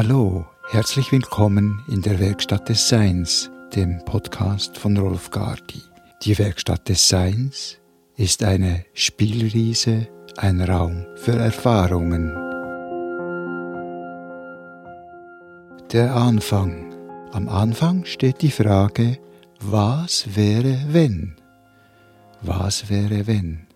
Hallo, 0.00 0.46
herzlich 0.70 1.10
willkommen 1.10 1.82
in 1.88 2.02
der 2.02 2.20
Werkstatt 2.20 2.68
des 2.68 2.88
Seins, 2.88 3.50
dem 3.74 4.04
Podcast 4.04 4.78
von 4.78 4.96
Rolf 4.96 5.32
Gardi. 5.32 5.82
Die 6.22 6.38
Werkstatt 6.38 6.88
des 6.88 7.08
Seins 7.08 7.78
ist 8.14 8.44
eine 8.44 8.84
Spielwiese, 8.94 10.06
ein 10.36 10.60
Raum 10.60 11.04
für 11.16 11.32
Erfahrungen. 11.32 12.28
Der 15.90 16.14
Anfang. 16.14 16.94
Am 17.32 17.48
Anfang 17.48 18.04
steht 18.04 18.40
die 18.42 18.52
Frage, 18.52 19.18
was 19.58 20.36
wäre 20.36 20.78
wenn? 20.90 21.34
Was 22.40 22.88
wäre 22.88 23.26
wenn? 23.26 23.67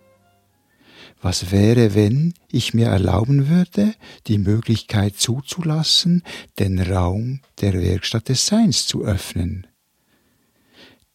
Was 1.23 1.51
wäre, 1.51 1.95
wenn 1.95 2.33
ich 2.51 2.73
mir 2.73 2.87
erlauben 2.87 3.47
würde, 3.47 3.95
die 4.27 4.37
Möglichkeit 4.37 5.15
zuzulassen, 5.15 6.21
den 6.59 6.77
Raum 6.79 7.39
der 7.61 7.81
Werkstatt 7.81 8.27
des 8.27 8.45
Seins 8.45 8.87
zu 8.87 9.05
öffnen? 9.05 9.65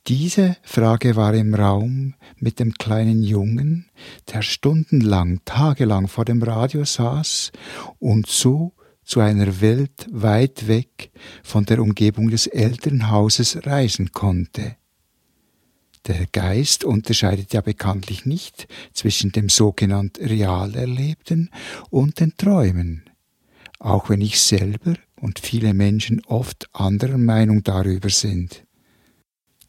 Diese 0.06 0.56
Frage 0.62 1.14
war 1.14 1.34
im 1.34 1.54
Raum 1.54 2.14
mit 2.38 2.58
dem 2.58 2.72
kleinen 2.72 3.22
Jungen, 3.22 3.90
der 4.32 4.40
stundenlang, 4.40 5.42
tagelang 5.44 6.08
vor 6.08 6.24
dem 6.24 6.42
Radio 6.42 6.86
saß 6.86 7.52
und 7.98 8.26
so 8.26 8.72
zu 9.04 9.20
einer 9.20 9.60
Welt 9.60 10.06
weit 10.10 10.68
weg 10.68 11.10
von 11.42 11.66
der 11.66 11.80
Umgebung 11.82 12.30
des 12.30 12.46
Elternhauses 12.46 13.66
reisen 13.66 14.12
konnte. 14.12 14.76
Der 16.06 16.26
Geist 16.32 16.84
unterscheidet 16.84 17.52
ja 17.52 17.60
bekanntlich 17.60 18.24
nicht 18.24 18.68
zwischen 18.92 19.32
dem 19.32 19.48
sogenannt 19.48 20.18
real 20.20 20.74
Erlebten 20.74 21.50
und 21.90 22.20
den 22.20 22.36
Träumen, 22.36 23.04
auch 23.78 24.08
wenn 24.08 24.20
ich 24.20 24.40
selber 24.40 24.94
und 25.16 25.38
viele 25.38 25.74
Menschen 25.74 26.24
oft 26.26 26.68
anderer 26.72 27.18
Meinung 27.18 27.62
darüber 27.62 28.08
sind. 28.08 28.64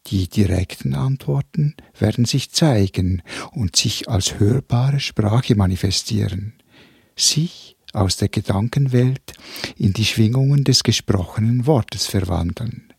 Die 0.06 0.28
direkten 0.28 0.94
Antworten 0.94 1.74
werden 1.98 2.24
sich 2.24 2.50
zeigen 2.50 3.22
und 3.52 3.76
sich 3.76 4.08
als 4.08 4.38
hörbare 4.38 4.98
Sprache 4.98 5.54
manifestieren, 5.54 6.54
sich 7.16 7.76
aus 7.92 8.16
der 8.16 8.28
Gedankenwelt 8.28 9.34
in 9.76 9.92
die 9.92 10.04
Schwingungen 10.04 10.64
des 10.64 10.82
gesprochenen 10.82 11.66
Wortes 11.66 12.06
verwandeln. 12.06 12.89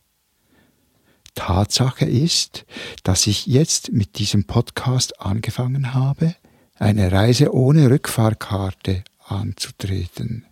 Tatsache 1.34 2.04
ist, 2.04 2.66
dass 3.02 3.26
ich 3.26 3.46
jetzt 3.46 3.92
mit 3.92 4.18
diesem 4.18 4.44
Podcast 4.44 5.20
angefangen 5.20 5.94
habe, 5.94 6.34
eine 6.76 7.12
Reise 7.12 7.54
ohne 7.54 7.90
Rückfahrkarte 7.90 9.04
anzutreten. 9.18 10.46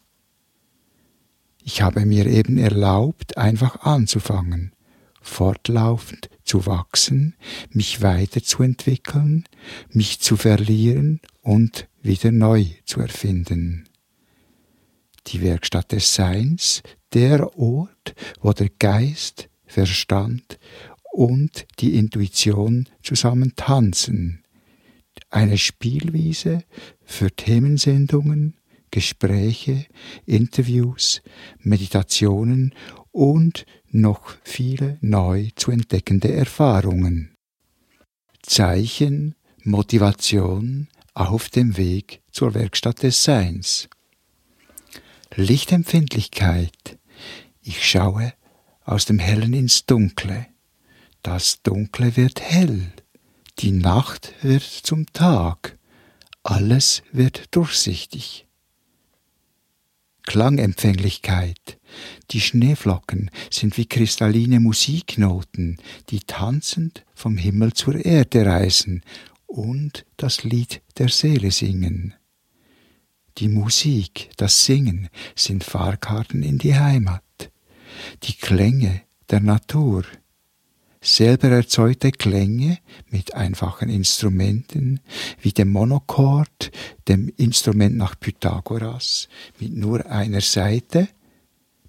Ich 1.62 1.82
habe 1.82 2.06
mir 2.06 2.26
eben 2.26 2.56
erlaubt, 2.58 3.36
einfach 3.36 3.80
anzufangen, 3.82 4.72
fortlaufend 5.20 6.30
zu 6.44 6.66
wachsen, 6.66 7.34
mich 7.70 8.02
weiterzuentwickeln, 8.02 9.44
mich 9.90 10.20
zu 10.20 10.36
verlieren 10.36 11.20
und 11.42 11.86
wieder 12.02 12.32
neu 12.32 12.64
zu 12.84 13.00
erfinden. 13.00 13.88
Die 15.26 15.42
Werkstatt 15.42 15.92
des 15.92 16.14
Seins, 16.14 16.82
der 17.12 17.58
Ort, 17.58 18.14
wo 18.40 18.52
der 18.52 18.70
Geist 18.70 19.49
Verstand 19.70 20.58
und 21.12 21.66
die 21.78 21.96
Intuition 21.96 22.88
zusammen 23.02 23.54
tanzen. 23.56 24.42
Eine 25.30 25.58
Spielwiese 25.58 26.64
für 27.04 27.30
Themensendungen, 27.30 28.56
Gespräche, 28.90 29.86
Interviews, 30.26 31.22
Meditationen 31.58 32.74
und 33.12 33.64
noch 33.90 34.36
viele 34.42 34.98
neu 35.00 35.50
zu 35.54 35.70
entdeckende 35.70 36.32
Erfahrungen. 36.32 37.36
Zeichen, 38.42 39.36
Motivation 39.62 40.88
auf 41.14 41.48
dem 41.48 41.76
Weg 41.76 42.22
zur 42.32 42.54
Werkstatt 42.54 43.02
des 43.02 43.22
Seins. 43.22 43.88
Lichtempfindlichkeit. 45.36 46.98
Ich 47.62 47.88
schaue 47.88 48.32
aus 48.90 49.04
dem 49.04 49.18
Hellen 49.18 49.54
ins 49.54 49.86
Dunkle. 49.86 50.46
Das 51.22 51.62
Dunkle 51.62 52.16
wird 52.16 52.40
hell, 52.40 52.92
die 53.60 53.72
Nacht 53.72 54.32
wird 54.42 54.62
zum 54.62 55.06
Tag, 55.12 55.78
alles 56.42 57.02
wird 57.12 57.54
durchsichtig. 57.54 58.46
Klangempfänglichkeit. 60.24 61.78
Die 62.30 62.40
Schneeflocken 62.40 63.30
sind 63.50 63.76
wie 63.76 63.86
kristalline 63.86 64.60
Musiknoten, 64.60 65.78
die 66.08 66.20
tanzend 66.20 67.04
vom 67.14 67.36
Himmel 67.36 67.72
zur 67.72 68.04
Erde 68.04 68.46
reisen 68.46 69.02
und 69.46 70.04
das 70.16 70.44
Lied 70.44 70.82
der 70.98 71.08
Seele 71.08 71.50
singen. 71.50 72.14
Die 73.38 73.48
Musik, 73.48 74.30
das 74.36 74.64
Singen 74.64 75.08
sind 75.34 75.64
Fahrkarten 75.64 76.42
in 76.42 76.58
die 76.58 76.76
Heimat 76.76 77.22
die 78.22 78.34
Klänge 78.34 79.02
der 79.30 79.40
Natur, 79.40 80.04
selber 81.00 81.48
erzeugte 81.48 82.10
Klänge 82.12 82.78
mit 83.08 83.34
einfachen 83.34 83.88
Instrumenten 83.88 85.00
wie 85.40 85.52
dem 85.52 85.70
Monochord, 85.70 86.70
dem 87.08 87.32
Instrument 87.36 87.96
nach 87.96 88.18
Pythagoras, 88.18 89.28
mit 89.58 89.74
nur 89.74 90.06
einer 90.06 90.40
Seite, 90.40 91.08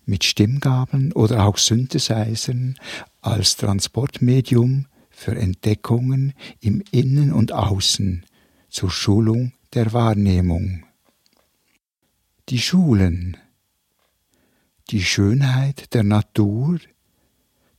mit 0.05 0.23
Stimmgabeln 0.23 1.11
oder 1.13 1.45
auch 1.45 1.57
Synthesizern 1.57 2.75
als 3.21 3.57
Transportmedium 3.57 4.87
für 5.09 5.35
Entdeckungen 5.35 6.33
im 6.59 6.83
Innen 6.91 7.31
und 7.31 7.51
Außen 7.51 8.25
zur 8.69 8.89
Schulung 8.89 9.53
der 9.73 9.93
Wahrnehmung. 9.93 10.85
Die 12.49 12.59
Schulen 12.59 13.37
die 14.91 15.03
Schönheit 15.03 15.93
der 15.93 16.03
Natur, 16.03 16.77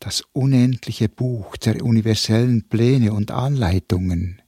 das 0.00 0.24
unendliche 0.32 1.10
Buch 1.10 1.56
der 1.58 1.84
universellen 1.84 2.66
Pläne 2.68 3.12
und 3.12 3.30
Anleitungen, 3.30 4.40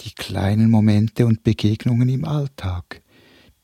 die 0.00 0.12
kleinen 0.12 0.70
Momente 0.70 1.26
und 1.26 1.42
Begegnungen 1.42 2.08
im 2.08 2.24
Alltag, 2.24 3.02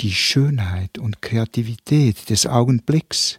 die 0.00 0.12
Schönheit 0.12 0.98
und 0.98 1.22
Kreativität 1.22 2.28
des 2.30 2.46
Augenblicks, 2.46 3.38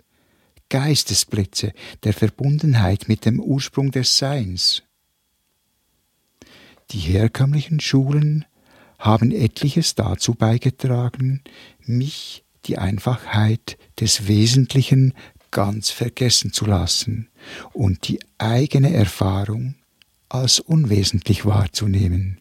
Geistesblitze 0.70 1.74
der 2.04 2.14
Verbundenheit 2.14 3.10
mit 3.10 3.26
dem 3.26 3.40
Ursprung 3.40 3.92
des 3.92 4.18
Seins. 4.18 4.84
Die 6.92 7.00
herkömmlichen 7.00 7.80
Schulen 7.80 8.46
haben 9.00 9.32
etliches 9.32 9.96
dazu 9.96 10.34
beigetragen, 10.34 11.42
mich 11.86 12.44
die 12.66 12.78
Einfachheit 12.78 13.78
des 14.00 14.28
Wesentlichen 14.28 15.14
ganz 15.52 15.90
vergessen 15.90 16.54
zu 16.54 16.66
lassen 16.66 17.30
und 17.74 18.08
die 18.08 18.20
eigene 18.38 18.94
Erfahrung 18.94 19.76
als 20.30 20.60
unwesentlich 20.60 21.46
wahrzunehmen. 21.46 22.40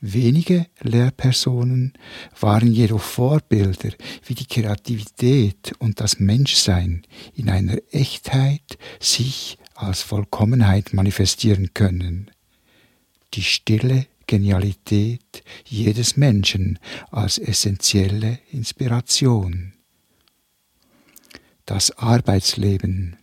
Wenige 0.00 0.66
Lehrpersonen 0.82 1.94
waren 2.38 2.70
jedoch 2.70 3.02
Vorbilder, 3.02 3.90
wie 4.24 4.34
die 4.34 4.46
Kreativität 4.46 5.72
und 5.78 6.00
das 6.00 6.20
Menschsein 6.20 7.02
in 7.34 7.48
einer 7.48 7.78
Echtheit 7.90 8.78
sich 9.00 9.58
als 9.74 10.02
Vollkommenheit 10.02 10.92
manifestieren 10.92 11.72
können. 11.72 12.30
Die 13.34 13.42
stille 13.42 14.06
Genialität 14.26 15.44
jedes 15.64 16.16
Menschen 16.16 16.78
als 17.10 17.38
essentielle 17.38 18.38
Inspiration. 18.50 19.72
Das 21.64 21.96
Arbeitsleben, 21.98 23.16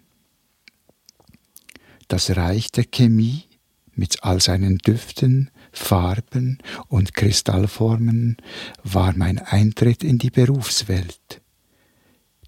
das 2.07 2.35
Reich 2.35 2.71
der 2.71 2.85
Chemie 2.85 3.43
mit 3.95 4.23
all 4.23 4.41
seinen 4.41 4.77
Düften, 4.79 5.49
Farben 5.71 6.59
und 6.87 7.13
Kristallformen 7.13 8.37
war 8.83 9.13
mein 9.15 9.39
Eintritt 9.39 10.03
in 10.03 10.17
die 10.17 10.29
Berufswelt. 10.29 11.41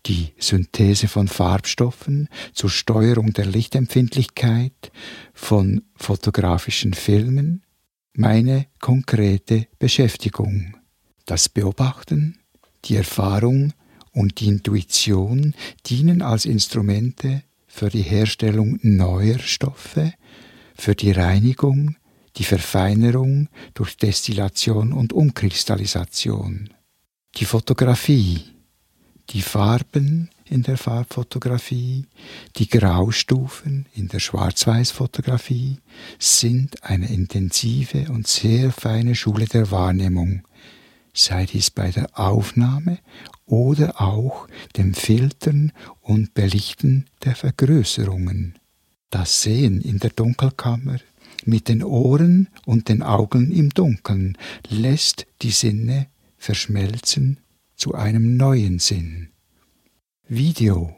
Die 0.05 0.33
Synthese 0.37 1.07
von 1.07 1.27
Farbstoffen 1.27 2.29
zur 2.53 2.69
Steuerung 2.69 3.33
der 3.33 3.47
Lichtempfindlichkeit, 3.47 4.91
von 5.33 5.83
fotografischen 5.95 6.93
Filmen, 6.93 7.64
meine 8.15 8.67
konkrete 8.79 9.67
Beschäftigung. 9.79 10.75
Das 11.25 11.49
Beobachten, 11.49 12.39
die 12.85 12.95
Erfahrung 12.95 13.73
und 14.11 14.39
die 14.39 14.47
Intuition 14.47 15.53
dienen 15.85 16.21
als 16.21 16.45
Instrumente 16.45 17.43
für 17.67 17.89
die 17.89 18.03
Herstellung 18.03 18.79
neuer 18.81 19.39
Stoffe, 19.39 20.13
für 20.75 20.95
die 20.95 21.11
Reinigung, 21.11 21.97
die 22.37 22.43
Verfeinerung 22.43 23.49
durch 23.73 23.97
Destillation 23.97 24.93
und 24.93 25.13
Umkristallisation. 25.13 26.69
Die 27.37 27.45
Fotografie 27.45 28.54
Die 29.31 29.41
Farben 29.41 30.29
in 30.45 30.61
der 30.61 30.77
Farbfotografie, 30.77 32.05
die 32.57 32.67
Graustufen 32.67 33.87
in 33.95 34.07
der 34.07 34.19
Schwarz-Weiß-Fotografie 34.19 35.79
sind 36.19 36.83
eine 36.83 37.09
intensive 37.09 38.11
und 38.11 38.27
sehr 38.27 38.71
feine 38.71 39.15
Schule 39.15 39.45
der 39.45 39.71
Wahrnehmung, 39.71 40.43
sei 41.13 41.45
dies 41.45 41.71
bei 41.71 41.89
der 41.89 42.19
Aufnahme 42.19 42.99
oder 43.47 43.99
auch 43.99 44.47
dem 44.77 44.93
Filtern 44.93 45.71
und 46.01 46.35
Belichten 46.35 47.05
der 47.23 47.35
Vergrößerungen. 47.35 48.59
Das 49.09 49.41
Sehen 49.41 49.81
in 49.81 49.97
der 49.97 50.11
Dunkelkammer 50.11 50.99
mit 51.45 51.67
den 51.67 51.83
Ohren 51.83 52.47
und 52.65 52.89
den 52.89 53.01
Augen 53.01 53.51
im 53.51 53.69
Dunkeln 53.71 54.37
lässt 54.69 55.25
die 55.41 55.51
Sinne 55.51 56.07
verschmelzen 56.37 57.39
zu 57.75 57.93
einem 57.93 58.37
neuen 58.37 58.79
Sinn. 58.79 59.29
Video. 60.27 60.95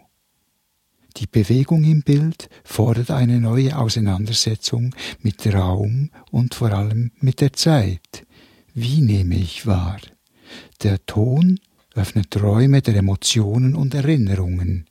Die 1.17 1.25
Bewegung 1.25 1.83
im 1.83 2.03
Bild 2.03 2.49
fordert 2.63 3.09
eine 3.09 3.39
neue 3.39 3.77
Auseinandersetzung 3.77 4.93
mit 5.21 5.51
Raum 5.51 6.11
und 6.31 6.53
vor 6.53 6.71
allem 6.71 7.11
mit 7.19 7.41
der 7.41 7.53
Zeit. 7.53 8.25
Wie 8.73 9.01
nehme 9.01 9.35
ich 9.35 9.65
wahr? 9.65 9.99
Der 10.83 11.03
Ton 11.05 11.59
öffnet 11.95 12.39
Räume 12.41 12.83
der 12.83 12.97
Emotionen 12.97 13.73
und 13.73 13.95
Erinnerungen. 13.95 14.85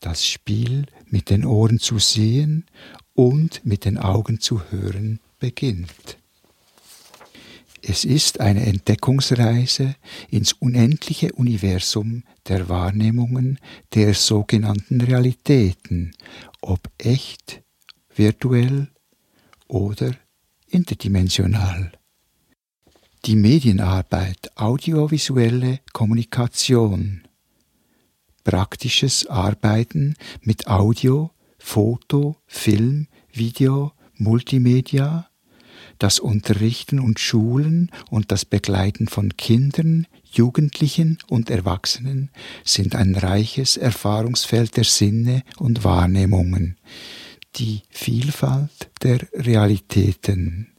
Das 0.00 0.26
Spiel 0.26 0.84
mit 1.06 1.30
den 1.30 1.46
Ohren 1.46 1.78
zu 1.78 1.98
sehen 1.98 2.66
und 3.14 3.64
mit 3.64 3.86
den 3.86 3.96
Augen 3.96 4.40
zu 4.40 4.70
hören 4.70 5.20
beginnt. 5.38 6.18
Es 7.84 8.04
ist 8.04 8.38
eine 8.38 8.64
Entdeckungsreise 8.64 9.96
ins 10.30 10.52
unendliche 10.52 11.32
Universum 11.32 12.22
der 12.46 12.68
Wahrnehmungen 12.68 13.58
der 13.94 14.14
sogenannten 14.14 15.00
Realitäten, 15.00 16.12
ob 16.60 16.88
echt, 16.98 17.60
virtuell 18.14 18.88
oder 19.66 20.14
interdimensional. 20.68 21.90
Die 23.24 23.34
Medienarbeit, 23.34 24.56
audiovisuelle 24.56 25.80
Kommunikation, 25.92 27.22
praktisches 28.44 29.26
Arbeiten 29.26 30.14
mit 30.40 30.68
Audio, 30.68 31.32
Foto, 31.58 32.36
Film, 32.46 33.08
Video, 33.32 33.92
Multimedia, 34.14 35.28
das 36.02 36.18
Unterrichten 36.18 36.98
und 36.98 37.20
Schulen 37.20 37.90
und 38.10 38.32
das 38.32 38.44
Begleiten 38.44 39.06
von 39.06 39.36
Kindern, 39.36 40.08
Jugendlichen 40.24 41.18
und 41.28 41.48
Erwachsenen 41.48 42.30
sind 42.64 42.96
ein 42.96 43.14
reiches 43.14 43.76
Erfahrungsfeld 43.76 44.76
der 44.76 44.84
Sinne 44.84 45.44
und 45.58 45.84
Wahrnehmungen, 45.84 46.76
die 47.54 47.82
Vielfalt 47.88 48.90
der 49.02 49.20
Realitäten. 49.32 50.72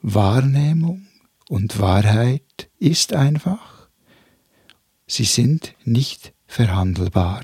Wahrnehmung 0.00 1.06
und 1.50 1.78
Wahrheit 1.78 2.70
ist 2.78 3.12
einfach, 3.12 3.90
sie 5.06 5.24
sind 5.24 5.74
nicht 5.84 6.32
verhandelbar. 6.46 7.42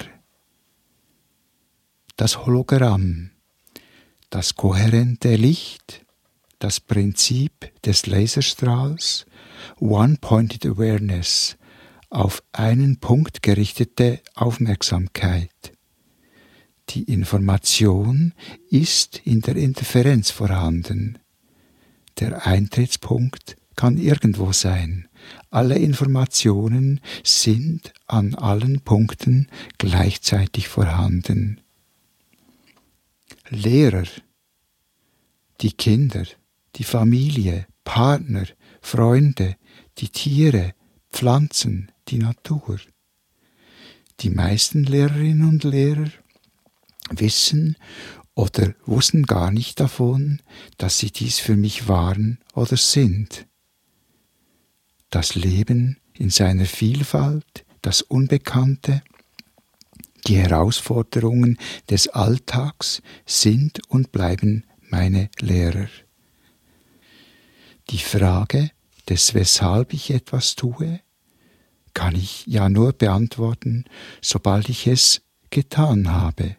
Das 2.16 2.46
Hologramm, 2.46 3.30
das 4.30 4.54
kohärente 4.54 5.36
Licht, 5.36 6.06
das 6.58 6.80
Prinzip 6.80 7.72
des 7.82 8.06
Laserstrahls, 8.06 9.26
One-Pointed 9.78 10.66
Awareness, 10.66 11.56
auf 12.10 12.42
einen 12.52 12.98
Punkt 12.98 13.42
gerichtete 13.42 14.20
Aufmerksamkeit. 14.34 15.72
Die 16.90 17.02
Information 17.02 18.32
ist 18.70 19.20
in 19.24 19.42
der 19.42 19.56
Interferenz 19.56 20.30
vorhanden. 20.30 21.18
Der 22.18 22.46
Eintrittspunkt 22.46 23.56
kann 23.76 23.98
irgendwo 23.98 24.52
sein. 24.52 25.06
Alle 25.50 25.76
Informationen 25.78 27.00
sind 27.22 27.92
an 28.06 28.34
allen 28.34 28.80
Punkten 28.80 29.48
gleichzeitig 29.76 30.68
vorhanden. 30.68 31.60
Lehrer, 33.50 34.06
die 35.60 35.72
Kinder, 35.72 36.24
die 36.76 36.84
Familie, 36.84 37.66
Partner, 37.84 38.46
Freunde, 38.80 39.56
die 39.98 40.08
Tiere, 40.08 40.74
Pflanzen, 41.10 41.90
die 42.08 42.18
Natur. 42.18 42.78
Die 44.20 44.30
meisten 44.30 44.84
Lehrerinnen 44.84 45.48
und 45.48 45.64
Lehrer 45.64 46.10
wissen 47.10 47.76
oder 48.34 48.74
wussten 48.86 49.24
gar 49.24 49.50
nicht 49.50 49.80
davon, 49.80 50.42
dass 50.76 50.98
sie 50.98 51.10
dies 51.10 51.38
für 51.38 51.56
mich 51.56 51.88
waren 51.88 52.38
oder 52.54 52.76
sind. 52.76 53.46
Das 55.10 55.34
Leben 55.34 55.98
in 56.12 56.30
seiner 56.30 56.66
Vielfalt, 56.66 57.64
das 57.82 58.02
Unbekannte, 58.02 59.02
die 60.26 60.36
Herausforderungen 60.36 61.58
des 61.88 62.08
Alltags 62.08 63.02
sind 63.24 63.80
und 63.88 64.12
bleiben 64.12 64.64
meine 64.90 65.30
Lehrer. 65.40 65.88
Die 67.90 67.98
Frage 67.98 68.70
des 69.08 69.32
Weshalb 69.32 69.94
ich 69.94 70.10
etwas 70.10 70.56
tue, 70.56 71.00
kann 71.94 72.14
ich 72.14 72.46
ja 72.46 72.68
nur 72.68 72.92
beantworten, 72.92 73.86
sobald 74.20 74.68
ich 74.68 74.86
es 74.86 75.22
getan 75.48 76.12
habe. 76.12 76.56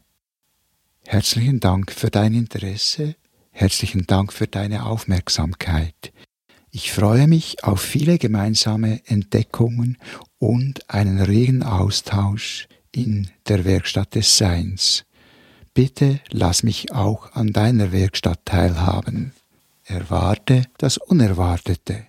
Herzlichen 1.05 1.59
Dank 1.59 1.91
für 1.91 2.09
dein 2.09 2.33
Interesse, 2.33 3.15
herzlichen 3.51 4.07
Dank 4.07 4.33
für 4.33 4.47
deine 4.47 4.87
Aufmerksamkeit. 4.87 6.11
Ich 6.71 6.91
freue 6.91 7.27
mich 7.27 7.63
auf 7.63 7.79
viele 7.79 8.17
gemeinsame 8.17 9.01
Entdeckungen 9.05 9.97
und 10.39 10.89
einen 10.89 11.21
regen 11.21 11.61
Austausch 11.61 12.67
in 12.91 13.29
der 13.47 13.65
Werkstatt 13.65 14.15
des 14.15 14.35
Seins. 14.35 15.05
Bitte 15.75 16.21
lass 16.31 16.63
mich 16.63 16.91
auch 16.91 17.33
an 17.33 17.53
deiner 17.53 17.91
Werkstatt 17.91 18.45
teilhaben. 18.45 19.31
Erwarte 19.89 20.65
das 20.77 20.99
Unerwartete. 20.99 22.08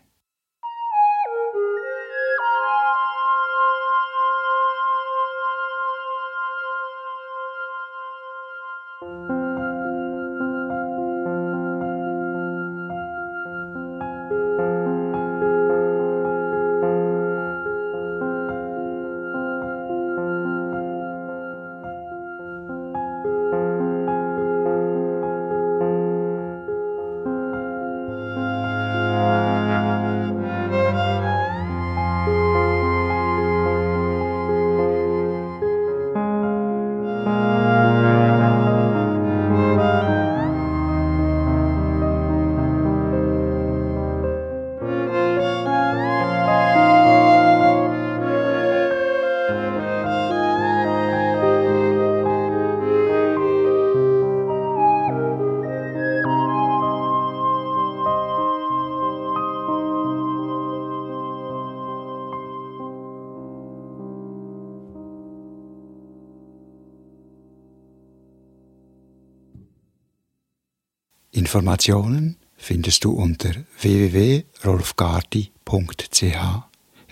Informationen 71.41 72.37
findest 72.59 73.05
du 73.05 73.13
unter 73.13 73.55
www.rolfgardi.ch 73.81 76.37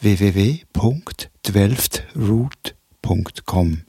www.12 0.00 1.32
twelfthroot.com. 1.42 3.82